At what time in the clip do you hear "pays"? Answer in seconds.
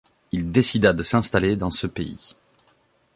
1.85-2.35